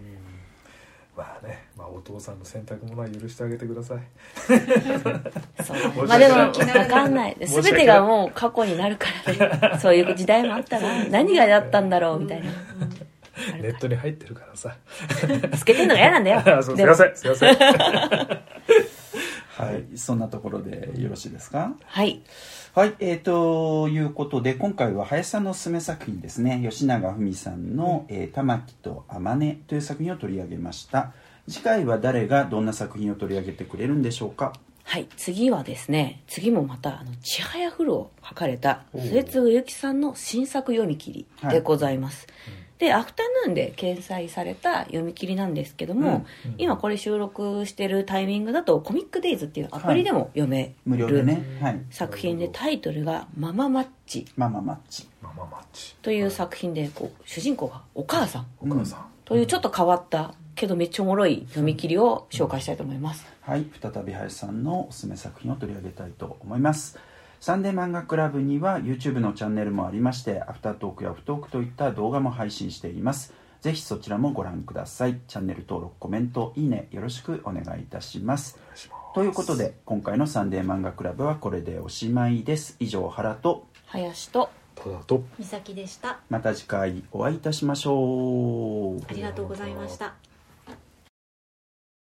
[1.16, 1.58] まあね、まあ、
[1.98, 3.98] お父さんの選択ものは許してあげてください。
[6.08, 7.38] まあでも分かんない。
[7.40, 9.34] 全てがもう過去になるから
[9.74, 9.80] ね。
[9.80, 11.06] そういう時代もあったな。
[11.10, 12.50] 何がだったんだろうみたいな。
[12.50, 12.54] あ
[13.62, 14.76] ネるットに入ってるからさ。
[15.58, 16.42] つけてんのが嫌なんだよ。
[16.64, 17.16] すいません。
[17.16, 17.58] すいません。
[19.58, 19.98] はい。
[19.98, 21.74] そんなところでよろしいですか？
[21.86, 22.22] はい。
[22.76, 26.62] はい、えー、ということで今回は林さんのおすすめ作品ですね。
[26.64, 31.12] 吉永文さんの「えー玉木と天音」という作品を取り上げました
[31.48, 34.54] 次回は誰がどんな作品を取り上げてくれるんでしょうか？
[34.84, 42.26] はい次はですね次もまたあの「ちはやふる」を書かれた末次由紀さんの新作読み切りでございます、
[42.80, 46.56] でアフタヌーンで掲載された読み切りなんですけども、うん。
[46.58, 51.44] 今これ収録してるタイミングだとコミックデイズっていうアプリでも読め無料でるね。
[51.60, 51.82] はい。
[51.90, 54.26] 作品でタイトルが「マママッチ。
[54.38, 55.96] マママッチ」マママッチ。
[56.02, 58.46] という作品でこう主人公がお母さん。
[58.62, 63.26] お母さん、というちょっと変わったけどめっちゃおもろい読み切りを紹介したいと思います。
[63.42, 67.00] はい再び林さんのおすすめ作品を取り上げたいと思います。
[67.40, 73.34] サンデー漫画クラブには YouTube のチャンネルもありましてアフタートークやオフトークといった動画も配信しています。
[73.62, 75.20] ぜひそちらもご覧ください。
[75.28, 78.58] チャンネル登録コメントいいねよろしくお願いいたします。
[78.60, 79.14] お願いします。
[79.14, 82.76] ということで今回のサンデー漫画クラブはこれでおしまいです。
[82.80, 86.20] 以上原と林とただと美咲でした。
[86.30, 89.02] また次回お会いいたしましょう。
[89.08, 90.16] ありがとうございました